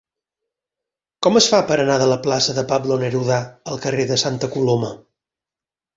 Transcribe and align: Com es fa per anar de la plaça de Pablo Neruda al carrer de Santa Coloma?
Com 1.27 1.37
es 1.41 1.49
fa 1.51 1.59
per 1.71 1.77
anar 1.83 1.99
de 2.03 2.07
la 2.11 2.17
plaça 2.25 2.57
de 2.61 2.65
Pablo 2.71 2.97
Neruda 3.03 3.37
al 3.75 3.81
carrer 3.85 4.11
de 4.13 4.21
Santa 4.23 4.51
Coloma? 4.57 4.91